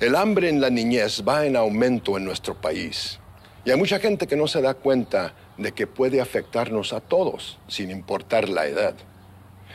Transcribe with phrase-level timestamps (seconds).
[0.00, 3.20] El hambre en la niñez va en aumento en nuestro país.
[3.64, 7.60] Y hay mucha gente que no se da cuenta de que puede afectarnos a todos,
[7.68, 8.96] sin importar la edad.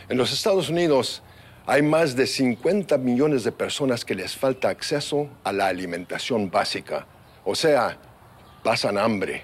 [0.10, 1.24] En los Estados Unidos
[1.66, 7.08] hay más de 50 millones de personas que les falta acceso a la alimentación básica,
[7.46, 7.98] o sea,
[8.62, 9.44] pasan hambre.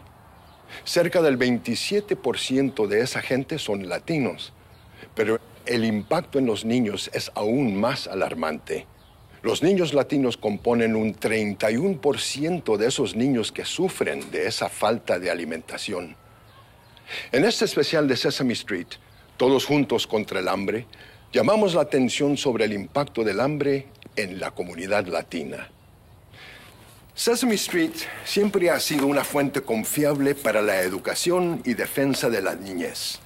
[0.84, 4.52] Cerca del 27% de esa gente son latinos,
[5.16, 8.88] pero el impacto en los niños es aún más alarmante.
[9.46, 15.30] Los niños latinos componen un 31% de esos niños que sufren de esa falta de
[15.30, 16.16] alimentación.
[17.31, 18.88] En este especial de Sesame Street,
[19.38, 20.88] Todos Juntos contra el Hambre,
[21.31, 23.85] llamamos la atención sobre el impacto del hambre
[24.16, 25.70] en la comunidad latina.
[27.13, 27.93] Sesame Street
[28.23, 33.20] siempre ha sido una fuente confiable para la educación y defensa de la niñez.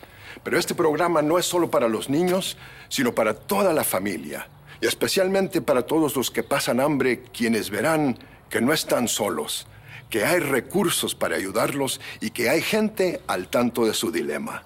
[0.43, 2.57] Pero este programa no es solo para los niños,
[2.89, 4.49] sino para toda la familia
[4.81, 8.17] y especialmente para todos los que pasan hambre, quienes verán
[8.49, 9.67] que no están solos,
[10.09, 14.63] que hay recursos para ayudarlos y que hay gente al tanto de su dilema.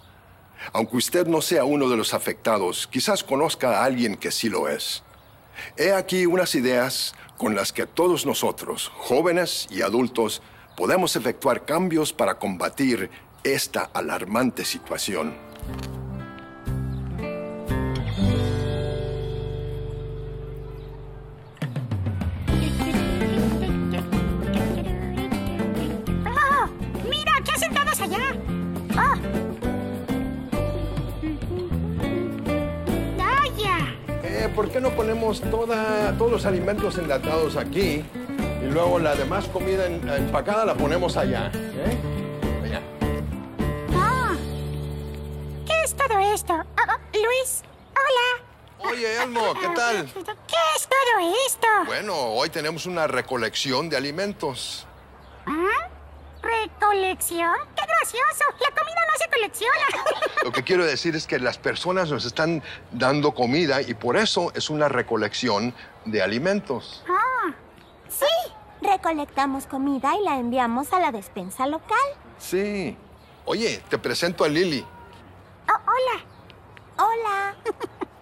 [0.72, 4.70] Aunque usted no sea uno de los afectados, quizás conozca a alguien que sí lo
[4.70, 5.04] es.
[5.78, 10.42] He aquí unas ideas con las que todos nosotros, jóvenes y adultos,
[10.78, 13.10] podemos efectuar cambios para combatir
[13.44, 15.36] esta alarmante situación.
[34.56, 38.04] ¿Por qué no ponemos toda- todos los alimentos enlatados aquí
[38.62, 41.52] y luego la demás comida en- empacada la ponemos allá?
[41.54, 41.98] ¿eh?
[42.64, 42.82] Allá.
[43.96, 44.36] ¡Oh!
[45.66, 46.54] ¿Qué es todo esto?
[46.54, 48.92] Oh, oh, Luis, hola.
[48.92, 50.06] Oye, Elmo, ¿qué tal?
[50.14, 51.68] ¿Qué es todo esto?
[51.88, 54.86] Bueno, hoy tenemos una recolección de alimentos.
[55.48, 55.90] ¿Ah?
[56.62, 57.54] ¿Recolección?
[57.76, 58.44] ¡Qué gracioso!
[58.60, 59.86] La comida no se colecciona.
[60.44, 64.52] Lo que quiero decir es que las personas nos están dando comida y por eso
[64.56, 65.74] es una recolección
[66.06, 67.04] de alimentos.
[67.10, 67.54] Ah,
[68.10, 68.26] Sí,
[68.82, 71.98] recolectamos comida y la enviamos a la despensa local.
[72.38, 72.96] Sí.
[73.46, 74.86] Oye, te presento a Lili.
[75.68, 76.24] oh, hola.
[77.10, 77.56] Hola.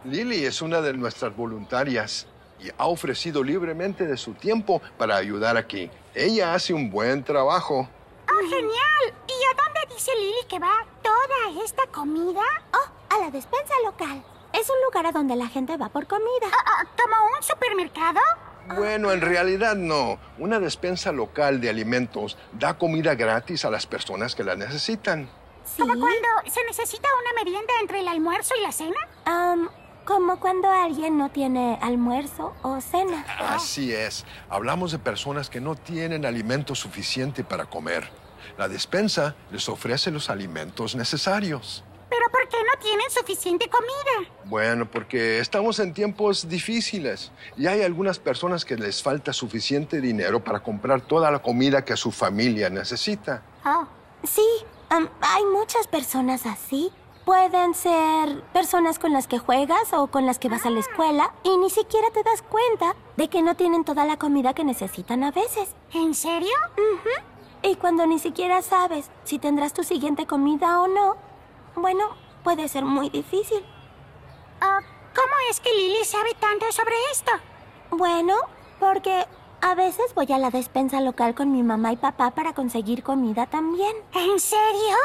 [0.05, 2.25] Lili es una de nuestras voluntarias
[2.59, 5.91] y ha ofrecido libremente de su tiempo para ayudar aquí.
[6.15, 7.89] Ella hace un buen trabajo.
[8.31, 9.13] ¡Oh, genial!
[9.27, 12.41] ¿Y a dónde dice Lili que va toda esta comida?
[12.73, 14.23] Oh, a la despensa local.
[14.53, 16.47] Es un lugar a donde la gente va por comida.
[16.51, 18.19] Ah, ah, ¿Como un supermercado?
[18.75, 20.17] Bueno, en realidad no.
[20.37, 25.29] Una despensa local de alimentos da comida gratis a las personas que la necesitan.
[25.65, 25.81] ¿Sí?
[25.81, 28.99] ¿Como cuando se necesita una merienda entre el almuerzo y la cena?
[29.25, 29.69] Am,
[30.05, 33.25] como cuando alguien no tiene almuerzo o cena.
[33.39, 34.25] Así es.
[34.49, 38.09] Hablamos de personas que no tienen alimento suficiente para comer.
[38.57, 41.83] La despensa les ofrece los alimentos necesarios.
[42.09, 44.29] ¿Pero por qué no tienen suficiente comida?
[44.45, 50.43] Bueno, porque estamos en tiempos difíciles y hay algunas personas que les falta suficiente dinero
[50.43, 53.43] para comprar toda la comida que su familia necesita.
[53.65, 53.87] Oh,
[54.23, 54.45] Sí,
[54.89, 56.91] am, hay muchas personas así.
[57.25, 61.33] Pueden ser personas con las que juegas o con las que vas a la escuela
[61.43, 65.23] y ni siquiera te das cuenta de que no tienen toda la comida que necesitan
[65.23, 65.75] a veces.
[65.93, 66.55] ¿en serio?
[67.63, 71.15] Y cuando ni siquiera sabes si tendrás tu siguiente comida o no,
[71.75, 73.63] bueno, puede ser muy difícil.
[74.61, 74.79] Oh,
[75.15, 77.31] ¿Cómo es que Lili sabe tanto sobre esto?
[77.91, 78.35] Bueno,
[78.79, 79.25] porque
[79.61, 83.45] a veces voy a la despensa local con mi mamá y papá para conseguir comida
[83.45, 83.95] también.
[84.13, 84.97] ¿En serio?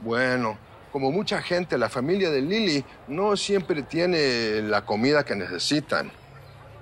[0.00, 0.58] Bueno,
[0.92, 6.10] como mucha gente, la familia de Lily no siempre tiene la comida que necesitan.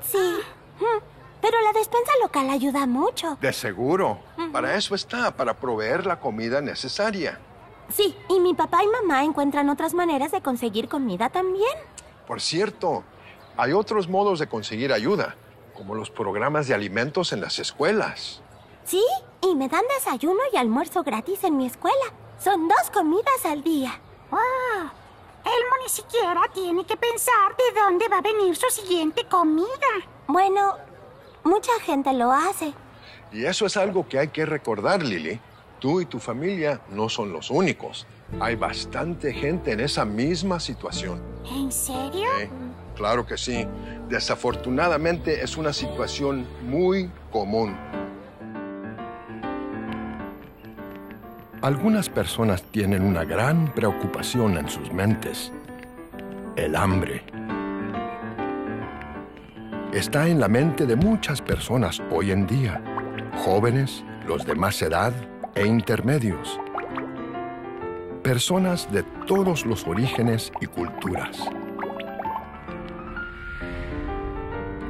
[0.02, 0.38] Sí,
[0.80, 1.15] mm,
[1.48, 3.38] pero la despensa local ayuda mucho.
[3.40, 4.18] De seguro.
[4.52, 7.38] Para eso está, para proveer la comida necesaria.
[7.88, 11.70] Sí, y mi papá y mamá encuentran otras maneras de conseguir comida también.
[12.26, 13.04] Por cierto,
[13.56, 15.36] hay otros modos de conseguir ayuda,
[15.72, 18.42] como los programas de alimentos en las escuelas.
[18.82, 19.04] Sí,
[19.40, 22.06] y me dan desayuno y almuerzo gratis en mi escuela.
[22.42, 24.00] Son dos comidas al día.
[24.32, 24.40] ¡Wow!
[25.44, 29.68] Elmo ni siquiera tiene que pensar de dónde va a venir su siguiente comida.
[30.26, 30.74] Bueno,
[31.46, 32.72] mucha gente lo hace.
[33.32, 35.40] Y eso es algo que hay que recordar, Lily.
[35.78, 38.06] Tú y tu familia no son los únicos.
[38.40, 41.20] Hay bastante gente en esa misma situación.
[41.50, 42.26] ¿En serio?
[42.40, 42.48] ¿eh?
[42.96, 43.66] Claro que sí.
[44.08, 47.76] Desafortunadamente es una situación muy común.
[51.62, 55.52] Algunas personas tienen una gran preocupación en sus mentes.
[56.56, 57.35] El hambre.
[59.98, 62.82] Está en la mente de muchas personas hoy en día,
[63.44, 65.14] jóvenes, los de más edad
[65.54, 66.60] e intermedios.
[68.22, 71.38] Personas de todos los orígenes y culturas.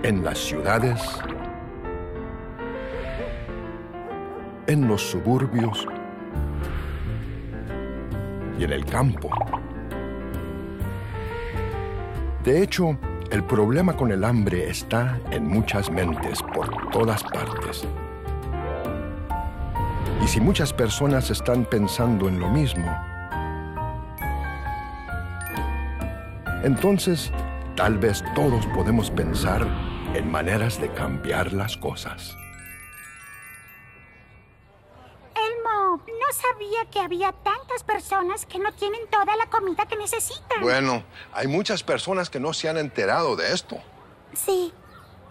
[0.02, 1.00] En las ciudades,
[4.66, 5.86] en los suburbios
[8.58, 9.30] y en el campo.
[12.42, 12.98] De hecho,
[13.30, 17.84] el problema con el hambre está en muchas mentes por todas partes.
[20.22, 22.86] Y si muchas personas están pensando en lo mismo,
[26.62, 27.32] entonces
[27.76, 29.66] tal vez todos podemos pensar
[30.14, 32.36] en maneras de cambiar las cosas.
[35.34, 37.32] Elmo, no sabía que había
[37.82, 40.60] personas que no tienen toda la comida que necesitan.
[40.60, 41.02] Bueno,
[41.32, 43.78] hay muchas personas que no se han enterado de esto.
[44.34, 44.72] Sí,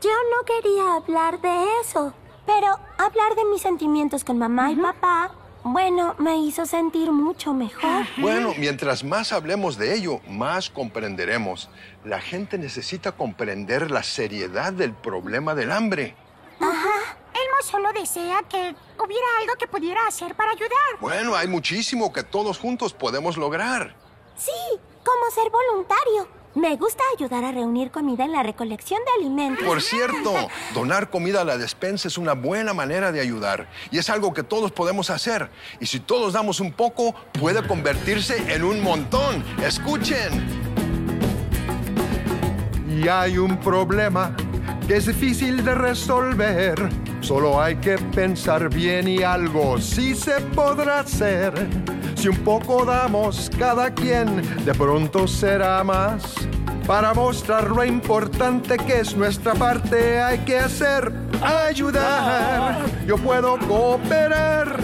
[0.02, 2.14] yo no quería hablar de eso,
[2.46, 5.32] pero hablar de mis sentimientos con mamá y papá,
[5.64, 8.06] bueno, me hizo sentir mucho mejor.
[8.18, 11.70] Bueno, mientras más hablemos de ello, más comprenderemos.
[12.04, 16.16] La gente necesita comprender la seriedad del problema del hambre.
[16.60, 17.05] Elmo
[17.66, 21.00] solo desea que hubiera algo que pudiera hacer para ayudar.
[21.02, 23.96] Bueno, hay muchísimo que todos juntos podemos lograr.
[24.38, 24.52] Sí,
[25.04, 26.46] como ser voluntario.
[26.56, 29.66] Me gusta ayudar a reunir comida en la recolección de alimentos.
[29.66, 30.34] Por cierto,
[30.74, 34.42] donar comida a la despensa es una buena manera de ayudar y es algo que
[34.42, 35.50] todos podemos hacer.
[35.82, 39.44] Y si todos damos un poco, puede convertirse en un montón.
[39.62, 40.32] Escuchen.
[42.90, 44.34] Y hay un problema
[44.88, 47.05] que es difícil de resolver.
[47.22, 51.54] Solo hay que pensar bien y algo sí se podrá hacer.
[52.16, 56.36] Si un poco damos cada quien, de pronto será más.
[56.88, 62.86] Para mostrar lo importante que es nuestra parte, hay que hacer ayudar.
[63.08, 64.80] Yo puedo cooperar,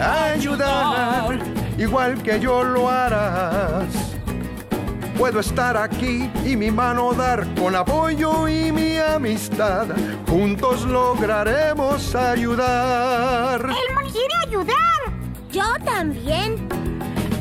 [0.00, 1.38] ayudar,
[1.76, 4.17] igual que yo lo harás.
[5.18, 9.88] Puedo estar aquí y mi mano dar con apoyo y mi amistad.
[10.28, 13.60] Juntos lograremos ayudar.
[13.62, 15.00] Elmo quiere ayudar.
[15.50, 16.68] Yo también.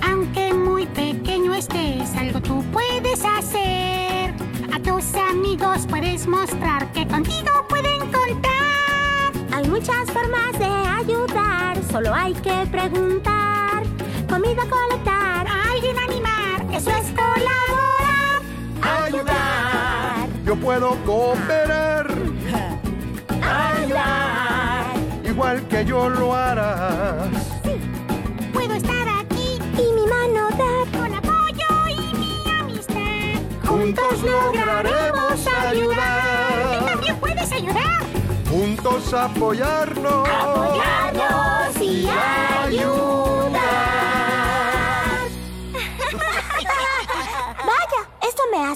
[0.10, 4.34] Aunque muy pequeño estés, algo tú puedes hacer.
[4.74, 9.32] A tus amigos puedes mostrar que contigo pueden contar.
[9.54, 13.84] Hay muchas formas de ayudar, solo hay que preguntar.
[14.28, 16.37] Comida colectar, A alguien animar,
[16.78, 18.42] eso es colaborar.
[19.06, 22.08] ayudar, Yo puedo cooperar,
[23.42, 24.86] ayudar.
[25.24, 27.30] igual que yo lo harás.
[28.54, 33.42] Puedo estar aquí Y mi mano dar, con apoyo y mi amistad.
[33.68, 36.86] Juntos lograremos Tú ayudar.
[36.86, 38.02] también puedes ayudar.
[38.50, 40.28] Juntos apoyarnos.
[40.30, 43.47] apoyarnos y ayudar.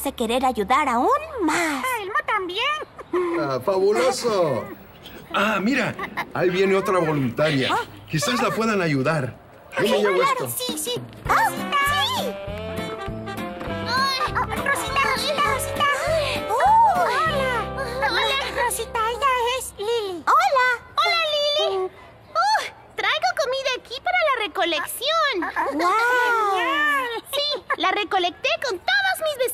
[0.02, 1.10] Hace querer ayudar aún
[1.44, 1.84] más.
[1.84, 3.40] A Elmo también.
[3.40, 4.66] Ah, fabuloso.
[5.32, 5.94] Ah, mira,
[6.34, 7.70] ahí viene otra voluntaria.
[8.10, 9.36] Quizás la puedan ayudar.
[9.78, 10.50] Yo me llevo Claro, esto.
[10.58, 10.92] sí, sí.
[10.98, 11.01] ¡Oh, sí!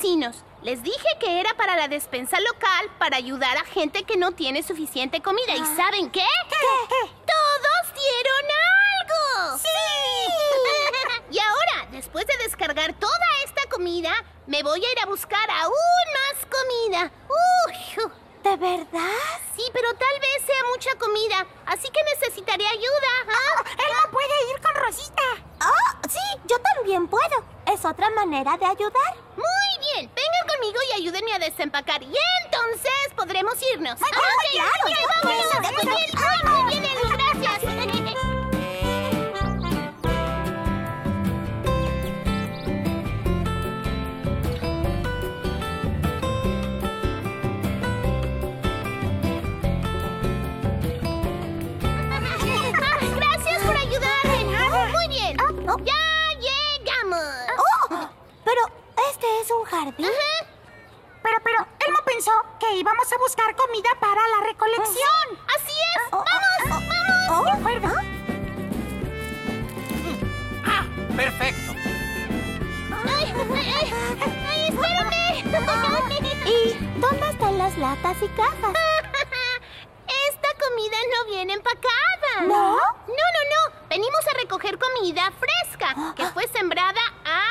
[0.08, 0.44] Vecinos.
[0.64, 4.64] Les dije que era para la despensa local para ayudar a gente que no tiene
[4.64, 5.54] suficiente comida.
[5.56, 6.26] ¿Y saben qué?
[6.50, 8.46] ¡Todos dieron
[9.00, 9.58] algo!
[9.58, 11.32] ¡Sí!
[11.32, 14.14] y ahora, después de descargar toda esta comida,
[14.48, 15.74] me voy a ir a buscar aún
[16.14, 17.12] más comida.
[17.30, 18.12] ¡Uy!
[18.44, 19.40] ¿De verdad?
[19.56, 23.12] Sí, pero tal vez sea mucha comida, así que necesitaré ayuda.
[23.28, 23.64] ¿ah?
[23.72, 25.24] Elmo puede ir con Rosita.
[25.62, 26.40] ¡Oh, sí!
[26.46, 27.44] Yo también puedo.
[27.66, 29.27] Es otra manera de ayudar.
[30.68, 32.04] Conmigo y ayúdenme a desempacar.
[32.04, 33.98] Y entonces podremos irnos.
[34.02, 35.46] Ah, ok, claro, ok, ya vámonos.
[35.48, 36.12] puedo, Muy bien,
[36.66, 37.64] muy, bien, gracias.
[37.64, 37.86] Ah,
[53.16, 54.40] Gracias ayudarme.
[54.92, 55.38] Muy bien.
[55.86, 56.04] Ya
[56.42, 57.26] llegamos.
[57.58, 58.10] ¡Oh!
[58.44, 58.62] Pero
[59.10, 60.06] este es un jardín.
[60.06, 60.37] Ajá.
[62.78, 65.40] Que íbamos a buscar comida para la recolección.
[65.48, 66.04] Así es.
[66.12, 66.84] Oh, oh, ¡Vamos!
[67.32, 67.54] oh, De oh.
[67.56, 67.88] acuerdo.
[70.64, 70.86] ¡Ah!
[71.16, 71.72] ¡Perfecto!
[73.08, 73.94] ¡Ay, ay, ay!
[74.48, 75.18] ¡Ay, espérame!
[76.46, 78.74] ¿Y dónde están las latas y cajas?
[80.30, 82.42] Esta comida no viene empacada.
[82.42, 82.76] ¿No?
[82.76, 83.88] No, no, no.
[83.90, 87.02] Venimos a recoger comida fresca que fue sembrada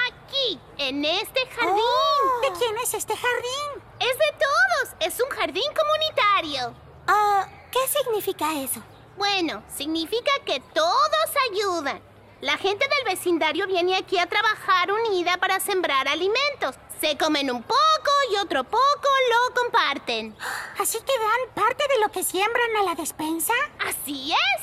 [0.07, 1.83] aquí, en este jardín.
[1.83, 2.41] Oh.
[2.43, 3.86] ¿De quién es este jardín?
[4.01, 4.95] Es de todos.
[5.01, 6.75] Es un jardín comunitario.
[7.07, 8.83] Ah, ¿qué significa eso?
[9.17, 12.03] Bueno, significa que todos ayudan.
[12.41, 16.75] La gente del vecindario viene aquí a trabajar unida para sembrar alimentos.
[17.01, 20.37] Se comen un poco y otro poco lo comparten.
[20.79, 23.55] ¿Así que dan parte de lo que siembran a la despensa?
[23.87, 24.63] Así es.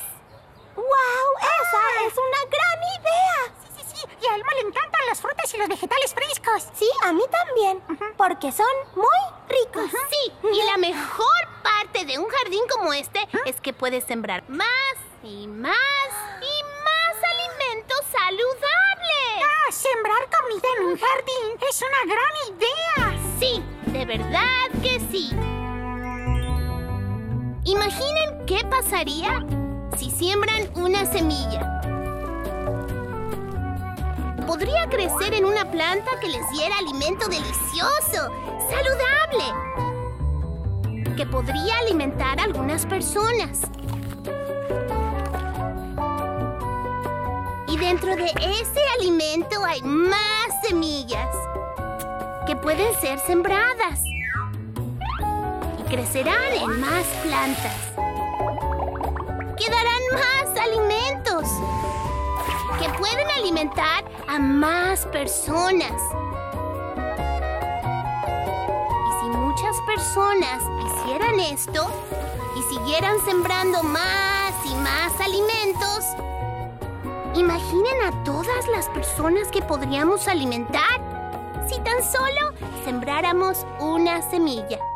[0.76, 0.84] ¡Wow!
[0.86, 3.63] ¡Esa es una gran idea!
[4.24, 6.68] Y a Elmo le encantan las frutas y los vegetales frescos.
[6.74, 7.82] Sí, a mí también.
[8.16, 9.06] Porque son muy
[9.48, 9.90] ricos.
[10.08, 14.94] Sí, y la mejor parte de un jardín como este es que puedes sembrar más
[15.22, 15.76] y más
[16.40, 16.54] y
[16.84, 19.42] más alimentos saludables.
[19.42, 23.38] Ah, sembrar comida en un jardín es una gran idea.
[23.38, 25.30] Sí, de verdad que sí.
[27.66, 29.44] Imaginen qué pasaría
[29.98, 31.73] si siembran una semilla.
[34.46, 38.30] Podría crecer en una planta que les diera alimento delicioso,
[38.70, 39.44] saludable,
[41.16, 43.62] que podría alimentar a algunas personas.
[47.68, 51.34] Y dentro de ese alimento hay más semillas
[52.46, 54.02] que pueden ser sembradas
[55.78, 58.03] y crecerán en más plantas.
[62.84, 65.92] Que pueden alimentar a más personas.
[69.06, 71.90] Y si muchas personas hicieran esto
[72.56, 76.04] y siguieran sembrando más y más alimentos,
[77.34, 81.00] imaginen a todas las personas que podríamos alimentar
[81.66, 82.52] si tan solo
[82.84, 84.93] sembráramos una semilla.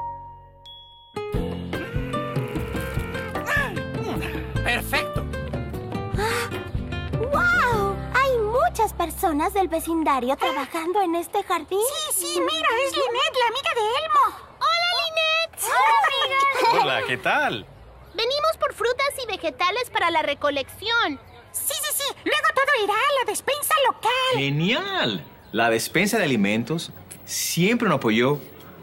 [9.21, 11.81] Personas del vecindario trabajando en este jardín.
[12.13, 14.39] Sí, sí, mira, es Lynette, la amiga de Elmo.
[14.61, 15.65] ¡Hola, Lynette!
[15.65, 16.85] ¡Hola, amiga!
[16.85, 17.67] Hola, ¿qué tal?
[18.15, 21.19] Venimos por frutas y vegetales para la recolección.
[21.51, 22.15] Sí, sí, sí.
[22.25, 24.11] Luego todo irá a la despensa local.
[24.35, 25.25] ¡Genial!
[25.51, 26.93] La despensa de alimentos
[27.25, 28.39] siempre nos apoyó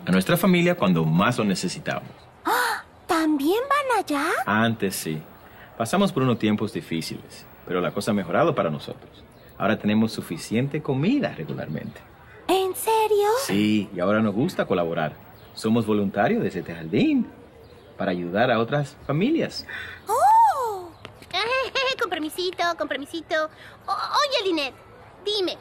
[0.05, 2.11] a nuestra familia cuando más lo necesitábamos.
[3.07, 4.25] ¿También van allá?
[4.45, 5.21] Antes sí.
[5.77, 9.24] Pasamos por unos tiempos difíciles, pero la cosa ha mejorado para nosotros.
[9.57, 12.01] Ahora tenemos suficiente comida regularmente.
[12.47, 13.27] ¿En serio?
[13.45, 15.13] Sí, y ahora nos gusta colaborar.
[15.53, 17.27] Somos voluntarios de este jardín
[17.97, 19.65] para ayudar a otras familias.
[20.07, 20.91] ¡Oh!
[21.99, 23.35] con permisito, con permisito.
[23.87, 24.75] O- oye, Lynette,
[25.25, 25.53] dime,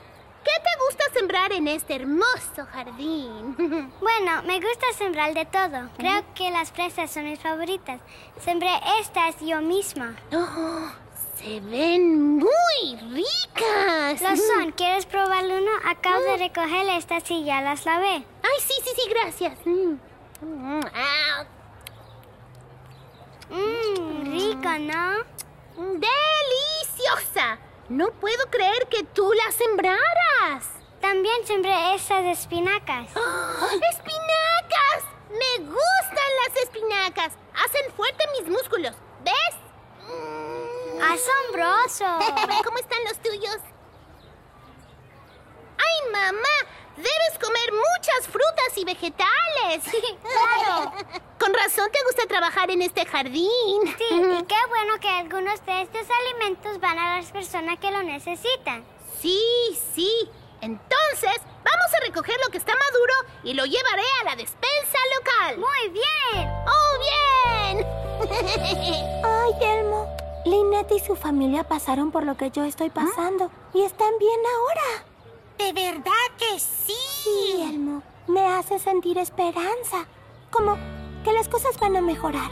[0.44, 3.56] ¿qué te gusta sembrar en este hermoso jardín?
[4.00, 5.88] Bueno, me gusta sembrar de todo.
[5.96, 8.00] Creo que las fresas son mis favoritas.
[8.40, 8.68] Sembré
[9.00, 10.14] estas yo misma.
[10.32, 10.88] Oh,
[11.36, 14.20] se ven muy ricas.
[14.20, 14.72] Lo son.
[14.72, 15.70] ¿Quieres probar uno?
[15.86, 18.24] Acabo de recoger estas y ya las lavé.
[18.42, 19.58] Ay, sí, sí, sí, gracias.
[19.64, 19.98] Mm.
[20.42, 20.80] Mm,
[23.50, 25.24] Mmm, rico, ¿no?
[25.76, 27.58] ¡Deliciosa!
[27.88, 30.70] No puedo creer que tú la sembraras.
[31.00, 33.10] También sembré estas espinacas.
[33.90, 35.04] ¡Espinacas!
[35.30, 37.32] ¡Me gustan las espinacas!
[37.54, 38.94] Hacen fuerte mis músculos.
[39.22, 39.54] ¿Ves?
[40.08, 40.53] Mm.
[41.12, 42.62] ¡Asombroso!
[42.64, 43.58] ¿Cómo están los tuyos?
[45.78, 46.48] ¡Ay, mamá!
[46.96, 49.84] Debes comer muchas frutas y vegetales.
[50.22, 50.92] claro.
[51.38, 53.96] Con razón te gusta trabajar en este jardín.
[53.98, 58.02] Sí, y qué bueno que algunos de estos alimentos van a las personas que lo
[58.02, 58.84] necesitan.
[59.20, 59.40] Sí,
[59.94, 60.30] sí.
[60.60, 65.58] Entonces, vamos a recoger lo que está maduro y lo llevaré a la despensa local.
[65.58, 66.48] Muy bien.
[66.66, 66.98] ¡Oh,
[67.74, 67.86] bien!
[69.24, 70.13] Ay, Elmo.
[70.44, 75.06] Lynette y su familia pasaron por lo que yo estoy pasando y están bien ahora.
[75.58, 77.62] ¿De verdad que Sí, sí?
[77.62, 78.02] Elmo.
[78.26, 80.06] Me hace sentir esperanza.
[80.50, 80.76] Como
[81.24, 82.50] que las cosas van a mejorar.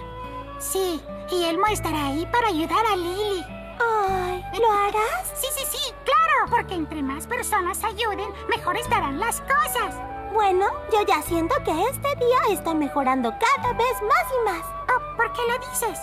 [0.59, 3.45] Sí, y Elmo estará ahí para ayudar a Lily.
[3.79, 5.33] Ay, ¿lo harás?
[5.35, 9.95] Sí, sí, sí, claro, porque entre más personas ayuden, mejor estarán las cosas.
[10.33, 14.67] Bueno, yo ya siento que este día está mejorando cada vez más y más.
[14.89, 15.99] Oh, ¿Por qué lo dices?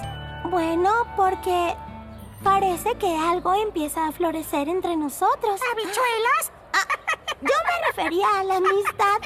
[0.50, 1.76] Bueno, porque
[2.44, 5.60] parece que algo empieza a florecer entre nosotros.
[5.72, 6.52] ¿Habichuelas?
[7.42, 9.18] Yo me refería a la amistad.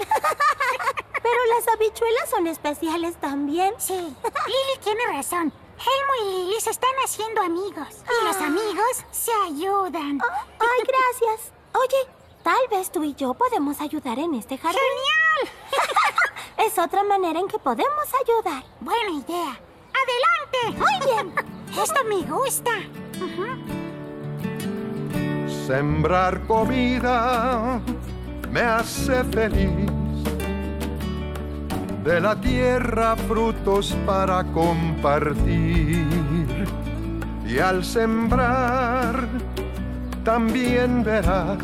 [1.23, 3.73] Pero las habichuelas son especiales también.
[3.77, 5.53] Sí, Lily tiene razón.
[5.79, 7.87] Elmo y Lily se están haciendo amigos.
[8.21, 8.45] Y los Ah.
[8.47, 10.19] amigos se ayudan.
[10.59, 11.51] Ay, gracias.
[11.73, 12.07] Oye,
[12.43, 14.79] tal vez tú y yo podemos ayudar en este jardín.
[14.81, 15.55] ¡Genial!
[16.57, 18.63] Es otra manera en que podemos ayudar.
[18.79, 19.59] Buena idea.
[20.03, 20.59] ¡Adelante!
[20.77, 21.33] Muy bien.
[21.81, 22.71] Esto me gusta.
[25.67, 27.81] Sembrar comida
[28.51, 29.89] me hace feliz.
[32.03, 36.05] De la tierra frutos para compartir.
[37.45, 39.27] Y al sembrar
[40.23, 41.59] también verás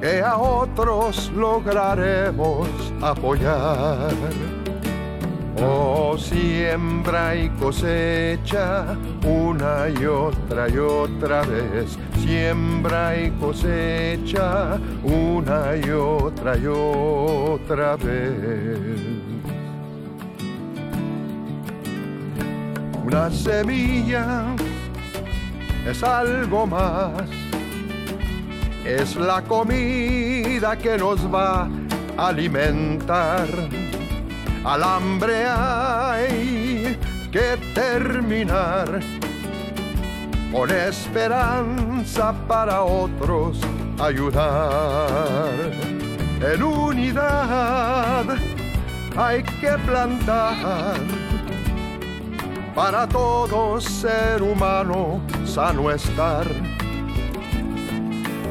[0.00, 2.68] que a otros lograremos
[3.00, 4.61] apoyar.
[5.60, 11.98] Oh, siembra y cosecha una y otra y otra vez.
[12.20, 18.78] Siembra y cosecha una y otra y otra vez.
[23.04, 24.54] Una semilla
[25.86, 27.24] es algo más.
[28.86, 31.68] Es la comida que nos va
[32.16, 33.46] a alimentar
[34.64, 36.98] al hambre hay
[37.32, 39.00] que terminar
[40.52, 43.58] con esperanza para otros
[43.98, 45.50] ayudar.
[46.40, 48.24] En unidad
[49.16, 50.96] hay que plantar
[52.74, 56.46] para todo ser humano sano estar.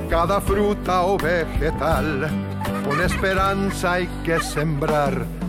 [0.10, 2.30] Cada fruta o vegetal
[2.86, 5.41] con esperanza hay que sembrar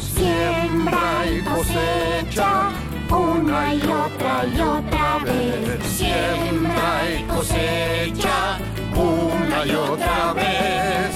[0.00, 2.70] siembra y cosecha
[3.10, 5.82] una y otra y otra vez.
[5.84, 8.58] Siembra y cosecha
[8.94, 11.14] una y otra vez.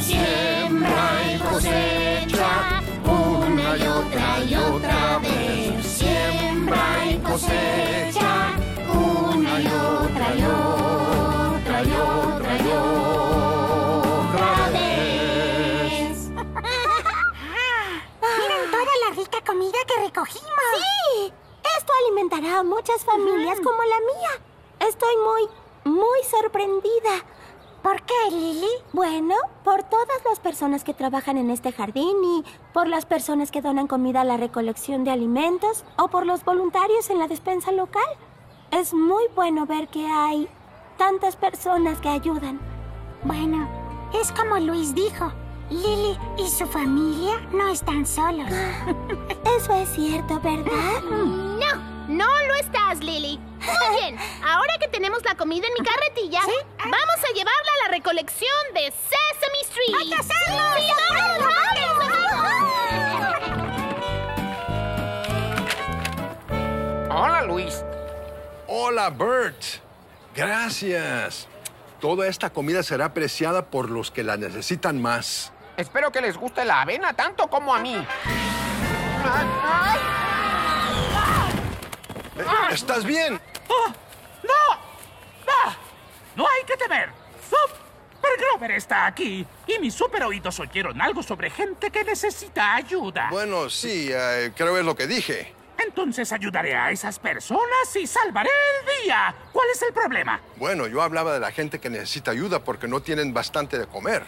[0.00, 5.86] Siembra y cosecha una y otra y otra vez.
[5.86, 8.52] Siembra y cosecha
[8.92, 12.41] una y otra y otra y otra
[19.86, 20.50] que recogimos.
[20.74, 21.32] Sí,
[21.78, 24.88] esto alimentará a muchas familias como la mía.
[24.88, 27.24] Estoy muy, muy sorprendida.
[27.82, 28.68] ¿Por qué, Lily?
[28.92, 33.60] Bueno, por todas las personas que trabajan en este jardín y por las personas que
[33.60, 38.04] donan comida a la recolección de alimentos o por los voluntarios en la despensa local.
[38.70, 40.48] Es muy bueno ver que hay
[40.96, 42.60] tantas personas que ayudan.
[43.24, 43.68] Bueno,
[44.14, 45.32] es como Luis dijo.
[45.72, 48.46] Lily y su familia no están solos.
[49.58, 51.00] Eso es cierto, ¿verdad?
[51.02, 51.76] No,
[52.08, 53.38] no lo estás, Lily.
[53.60, 56.40] Muy bien, ahora que tenemos la comida en mi carretilla,
[56.78, 59.94] vamos a llevarla a la recolección de Sesame Street.
[59.98, 60.62] ¡Hay que hacerlo!
[60.76, 61.62] ¡Sí, vamos, vamos!
[67.14, 67.84] Hola, Luis.
[68.66, 69.62] Hola, Bert.
[70.34, 71.46] Gracias.
[72.00, 75.51] Toda esta comida será apreciada por los que la necesitan más.
[75.76, 77.96] Espero que les guste la avena tanto como a mí.
[82.70, 83.40] ¿Estás bien?
[84.42, 84.74] ¡No!
[85.46, 85.76] ¡No!
[86.36, 87.10] ¡No hay que temer!
[87.42, 93.28] Super Grover está aquí y mis super oídos oyeron algo sobre gente que necesita ayuda.
[93.30, 95.54] Bueno, sí, eh, creo es lo que dije.
[95.78, 99.34] Entonces ayudaré a esas personas y salvaré el día.
[99.52, 100.40] ¿Cuál es el problema?
[100.56, 104.22] Bueno, yo hablaba de la gente que necesita ayuda porque no tienen bastante de comer.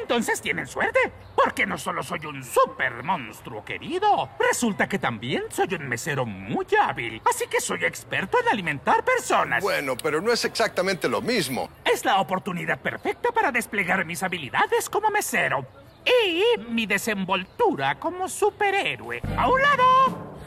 [0.00, 0.98] Entonces tienen suerte,
[1.34, 6.66] porque no solo soy un super monstruo querido, resulta que también soy un mesero muy
[6.80, 9.62] hábil, así que soy experto en alimentar personas.
[9.62, 11.70] Bueno, pero no es exactamente lo mismo.
[11.84, 15.66] Es la oportunidad perfecta para desplegar mis habilidades como mesero
[16.04, 19.20] y mi desenvoltura como superhéroe.
[19.36, 20.38] ¡A un lado!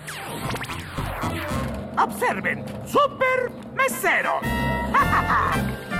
[1.97, 4.39] Observen, super mesero.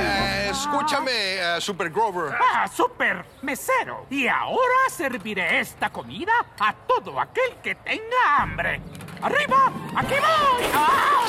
[0.00, 2.34] Eh, escúchame, eh, Super Grover.
[2.40, 4.06] Ah, super mesero.
[4.10, 8.80] Y ahora serviré esta comida a todo aquel que tenga hambre.
[9.22, 9.72] ¡Arriba!
[9.96, 10.64] ¡Aquí voy!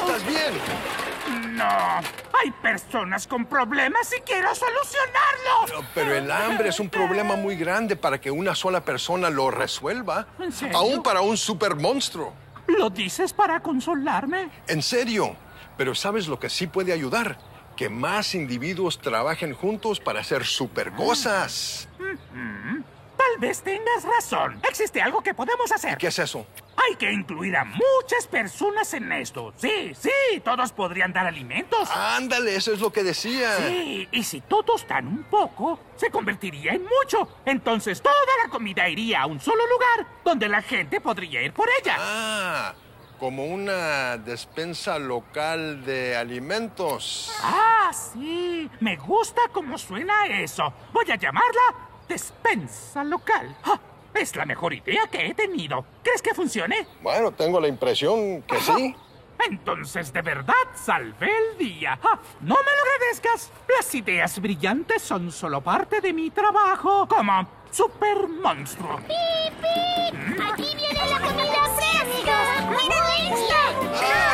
[0.05, 1.55] ¿Estás bien?
[1.55, 5.85] No, hay personas con problemas y quiero solucionarlo.
[5.93, 10.27] Pero el hambre es un problema muy grande para que una sola persona lo resuelva.
[10.39, 10.77] ¿En serio?
[10.77, 12.33] Aún para un super monstruo.
[12.67, 14.49] ¿Lo dices para consolarme?
[14.67, 15.35] En serio.
[15.77, 17.37] Pero ¿sabes lo que sí puede ayudar?
[17.77, 21.87] Que más individuos trabajen juntos para hacer super cosas.
[21.97, 24.59] Tal vez tengas razón.
[24.67, 25.97] Existe algo que podemos hacer.
[25.97, 26.47] ¿Qué es eso?
[26.75, 29.53] Hay que incluir a muchas personas en esto.
[29.57, 31.89] Sí, sí, todos podrían dar alimentos.
[31.91, 33.57] Ándale, eso es lo que decía.
[33.57, 37.27] Sí, y si todos dan un poco, se convertiría en mucho.
[37.45, 41.67] Entonces toda la comida iría a un solo lugar donde la gente podría ir por
[41.81, 41.95] ella.
[41.99, 42.73] Ah,
[43.19, 47.31] como una despensa local de alimentos.
[47.41, 48.69] Ah, sí.
[48.79, 50.73] Me gusta cómo suena eso.
[50.93, 51.61] Voy a llamarla
[52.07, 53.55] despensa local.
[53.65, 53.79] ¡Ah!
[54.13, 55.85] Es la mejor idea que he tenido.
[56.03, 56.87] ¿Crees que funcione?
[57.01, 58.95] Bueno, tengo la impresión que sí.
[59.47, 61.99] Entonces, de verdad, salvé el día.
[62.01, 62.19] ¡Ah!
[62.41, 63.51] No me lo agradezcas.
[63.75, 68.99] Las ideas brillantes son solo parte de mi trabajo como super monstruo.
[68.99, 71.66] ¡Aquí viene la comida.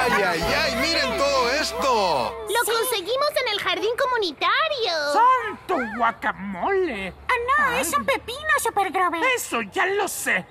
[0.04, 0.76] ¡Ay, ay, ay!
[0.76, 2.46] ¡Miren todo esto!
[2.50, 4.92] Lo conseguimos en el jardín comunitario.
[5.13, 7.13] ¡Santo guacamole!
[7.30, 9.22] Ah, no, es un pepino super grave.
[9.34, 10.46] Eso ya lo sé.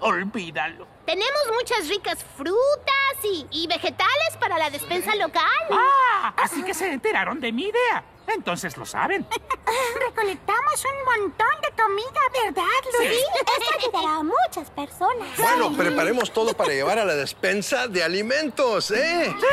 [0.00, 0.86] Olvídalo.
[1.06, 5.42] Tenemos muchas ricas frutas y, y vegetales para la despensa local.
[5.70, 8.04] Ah, así que se enteraron de mi idea.
[8.28, 9.26] Entonces lo saben.
[10.08, 12.64] Recolectamos un montón de comida, ¿verdad,
[12.98, 13.10] Luis?
[13.34, 15.28] Esto ayudará a muchas personas.
[15.38, 19.34] Bueno, preparemos todo para llevar a la despensa de alimentos, ¿eh?
[19.38, 19.46] ¡Sí!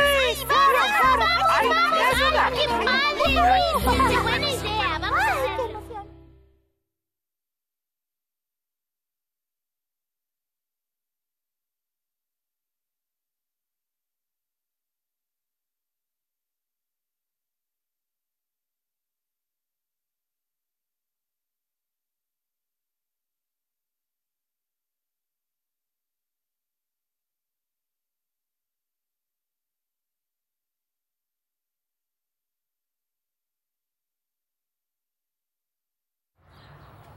[1.49, 2.51] ¡Ay, me ayuda!
[2.51, 4.09] ¡Qué padre!
[4.09, 4.92] ¡Qué buena idea!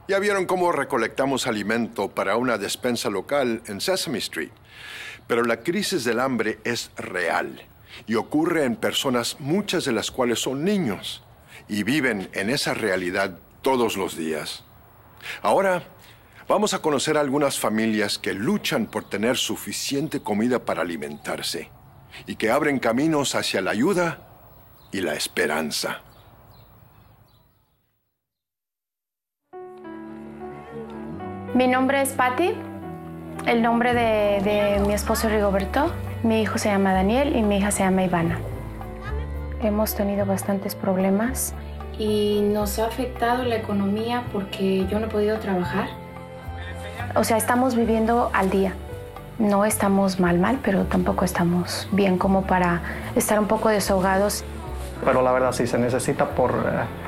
[0.07, 4.51] Ya vieron cómo recolectamos alimento para una despensa local en Sesame Street.
[5.27, 7.61] Pero la crisis del hambre es real
[8.05, 11.23] y ocurre en personas, muchas de las cuales son niños,
[11.67, 14.63] y viven en esa realidad todos los días.
[15.41, 15.83] Ahora
[16.47, 21.69] vamos a conocer a algunas familias que luchan por tener suficiente comida para alimentarse
[22.25, 24.25] y que abren caminos hacia la ayuda
[24.93, 26.01] y la esperanza.
[31.57, 32.53] Mi nombre es Patti,
[33.47, 35.91] el nombre de, de mi esposo es Rigoberto,
[36.21, 38.37] mi hijo se llama Daniel y mi hija se llama Ivana.
[39.63, 41.55] Hemos tenido bastantes problemas
[41.97, 45.87] y nos ha afectado la economía porque yo no he podido trabajar.
[47.15, 48.75] O sea, estamos viviendo al día.
[49.39, 52.83] No estamos mal, mal, pero tampoco estamos bien como para
[53.15, 54.43] estar un poco desahogados.
[55.03, 57.06] Pero la verdad sí se necesita por, eh,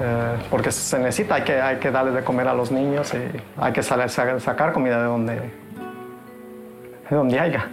[0.00, 3.40] eh, porque se necesita, hay que, hay que darle de comer a los niños y
[3.60, 7.68] hay que salir, sacar comida de donde, de donde haya.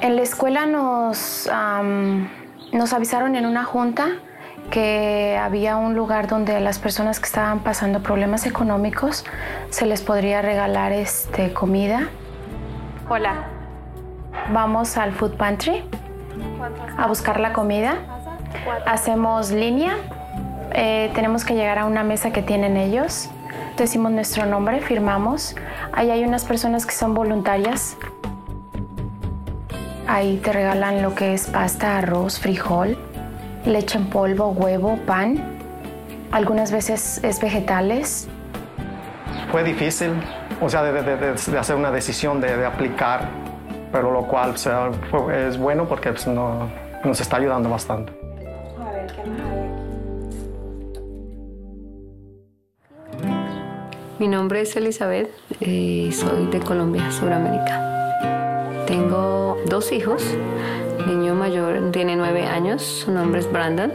[0.00, 1.48] En la escuela nos,
[2.72, 4.08] nos avisaron en una junta
[4.70, 9.24] que había un lugar donde a las personas que estaban pasando problemas económicos
[9.70, 12.08] se les podría regalar este, comida.
[13.08, 13.46] Hola,
[14.52, 15.84] vamos al food pantry
[16.98, 18.15] a buscar la comida.
[18.86, 19.96] Hacemos línea,
[20.72, 23.28] eh, tenemos que llegar a una mesa que tienen ellos.
[23.76, 25.54] Decimos nuestro nombre, firmamos.
[25.92, 27.96] Ahí hay unas personas que son voluntarias
[30.08, 32.96] Ahí te regalan lo que es pasta, arroz, frijol,
[33.64, 35.42] leche en polvo, huevo, pan.
[36.30, 38.28] Algunas veces es vegetales.
[39.50, 40.12] Fue difícil,
[40.60, 43.28] o sea, de, hacer una decisión de, aplicar,
[43.90, 44.90] pero lo cual o sea,
[45.48, 46.68] es bueno porque pues, no-
[47.02, 48.12] nos está ayudando bastante.
[54.18, 58.84] Mi nombre es Elizabeth y soy de Colombia, Sudamérica.
[58.86, 60.24] Tengo dos hijos.
[61.00, 63.92] El niño mayor tiene nueve años, su nombre es Brandon.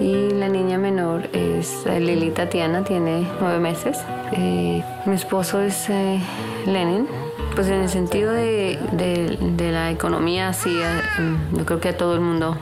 [0.00, 4.04] Y la niña menor es eh, Lili Tatiana, tiene nueve meses.
[4.32, 6.20] Eh, mi esposo es eh,
[6.66, 7.08] Lenin.
[7.54, 8.78] Pues en el sentido de,
[9.58, 11.00] la economía, sí, eh,
[11.56, 12.58] yo creo que a todo el mundo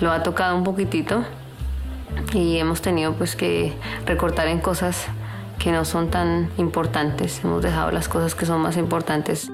[0.00, 1.24] lo ha tocado un poquitito
[2.34, 3.72] y hemos tenido pues que
[4.04, 5.08] recortar en cosas
[5.58, 7.42] que no son tan importantes.
[7.44, 9.50] Hemos dejado las cosas que son más importantes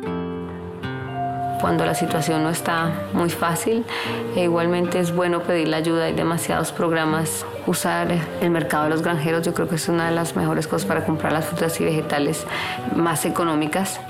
[1.61, 3.85] cuando la situación no está muy fácil.
[4.35, 6.07] E igualmente es bueno pedir la ayuda.
[6.07, 7.45] Hay demasiados programas.
[7.67, 8.09] Usar
[8.41, 11.05] el mercado de los granjeros yo creo que es una de las mejores cosas para
[11.05, 12.47] comprar las frutas y vegetales
[12.97, 14.01] más económicas.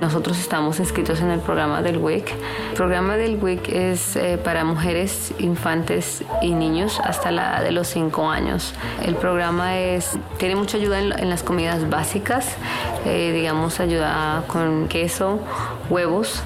[0.00, 2.30] Nosotros estamos inscritos en el programa del WIC.
[2.70, 7.72] El programa del WIC es eh, para mujeres, infantes y niños hasta la edad de
[7.72, 8.74] los 5 años.
[9.02, 12.56] El programa es, tiene mucha ayuda en, las comidas básicas,
[13.06, 15.40] eh, digamos ayuda con queso,
[15.88, 16.42] huevos,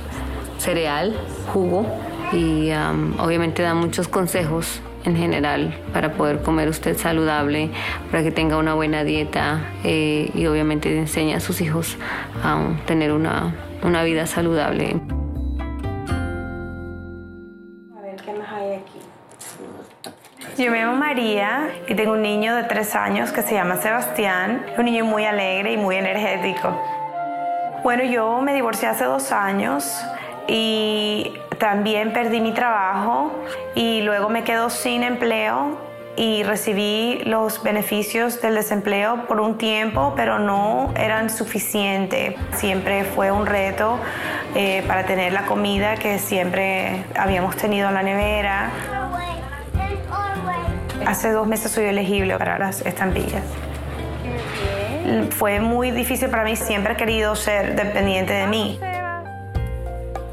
[0.59, 1.19] cereal,
[1.53, 1.87] jugo
[2.33, 7.71] y am, obviamente da muchos consejos en general para poder comer usted saludable,
[8.11, 11.97] para que tenga una buena dieta eh, y obviamente enseña a sus hijos
[12.43, 14.97] a um, tener una, una vida saludable.
[17.97, 18.99] A ver, ¿qué más hay aquí?
[20.63, 24.67] Yo me llamo María y tengo un niño de tres años que se llama Sebastián.
[24.71, 26.79] Es un niño muy alegre y muy energético.
[27.83, 30.05] Bueno, yo me divorcié hace dos años
[30.47, 33.31] y también perdí mi trabajo
[33.75, 35.79] y luego me quedo sin empleo
[36.17, 42.35] y recibí los beneficios del desempleo por un tiempo, pero no eran suficientes.
[42.55, 43.99] Siempre fue un reto
[44.55, 48.71] eh, para tener la comida que siempre habíamos tenido en la nevera.
[51.07, 53.45] Hace dos meses soy elegible para las estampillas.
[55.31, 58.81] Fue muy difícil para mí, siempre he querido ser dependiente de mí.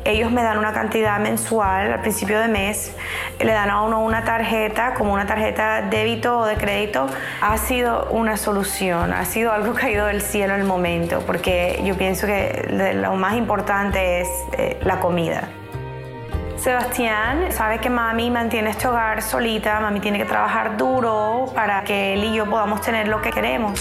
[0.08, 2.96] Ellos me dan una cantidad mensual al principio de mes,
[3.42, 7.08] le dan a uno una tarjeta, como una tarjeta débito o de crédito.
[7.42, 11.98] Ha sido una solución, ha sido algo caído del cielo en el momento, porque yo
[11.98, 15.50] pienso que lo más importante es eh, la comida.
[16.56, 22.14] Sebastián sabe que mami mantiene este hogar solita, mami tiene que trabajar duro para que
[22.14, 23.78] él y yo podamos tener lo que queremos.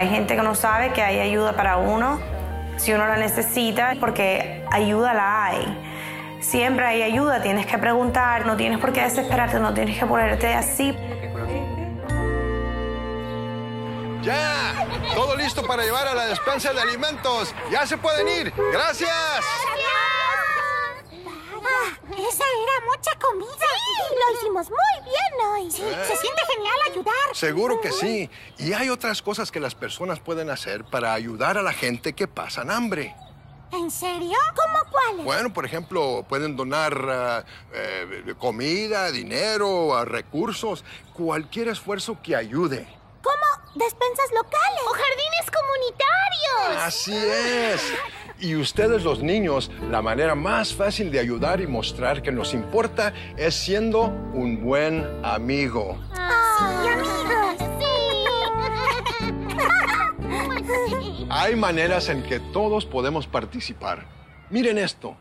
[0.00, 2.39] Hay gente que no sabe que hay ayuda para uno
[2.80, 6.38] si uno la necesita, porque ayuda la hay.
[6.40, 10.54] Siempre hay ayuda, tienes que preguntar, no tienes por qué desesperarte, no tienes que ponerte
[10.54, 10.96] así.
[14.22, 14.86] ¡Ya!
[15.14, 17.54] Todo listo para llevar a la despensa de alimentos.
[17.70, 18.52] ¡Ya se pueden ir!
[18.72, 19.10] ¡Gracias!
[21.90, 23.48] Ah, esa era mucha comida.
[23.50, 25.70] Sí, lo hicimos muy bien hoy.
[25.70, 27.14] Sí, se siente genial ayudar.
[27.34, 28.30] Seguro que sí.
[28.58, 32.28] Y hay otras cosas que las personas pueden hacer para ayudar a la gente que
[32.28, 33.14] pasan hambre.
[33.72, 34.36] ¿En serio?
[34.56, 35.24] ¿Cómo cuáles?
[35.24, 42.88] Bueno, por ejemplo, pueden donar uh, eh, comida, dinero, uh, recursos, cualquier esfuerzo que ayude.
[43.22, 43.76] ¿Cómo?
[43.76, 44.82] Despensas locales.
[44.86, 46.84] O jardines comunitarios.
[46.84, 47.80] Así es.
[48.40, 53.12] Y ustedes los niños, la manera más fácil de ayudar y mostrar que nos importa
[53.36, 55.98] es siendo un buen amigo.
[56.58, 57.08] sí, amigos.
[60.88, 61.26] Sí.
[61.28, 64.06] Hay maneras en que todos podemos participar.
[64.48, 65.16] Miren esto.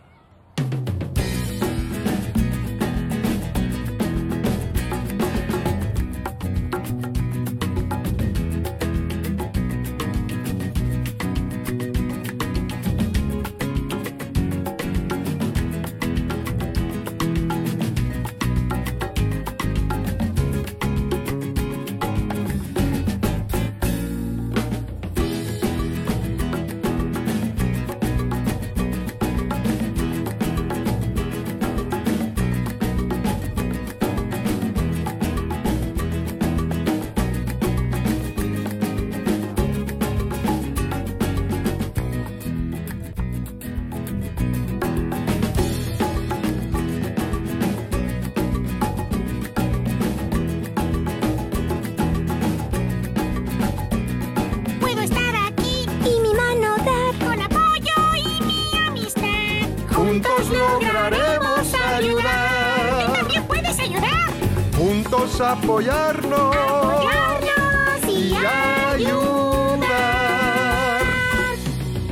[64.89, 66.55] Juntos apoyarnos.
[66.55, 69.85] Apoyarnos y ayudar.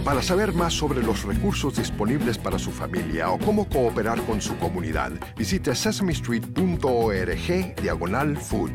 [0.05, 4.55] Para saber más sobre los recursos disponibles para su familia o cómo cooperar con su
[4.57, 8.69] comunidad, visite sesamestreet.org diagonal food.